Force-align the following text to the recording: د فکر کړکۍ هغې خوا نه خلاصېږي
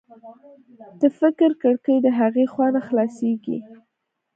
د 1.01 1.03
فکر 1.19 1.49
کړکۍ 1.61 1.95
هغې 2.19 2.45
خوا 2.51 2.67
نه 2.75 2.81
خلاصېږي 2.87 3.57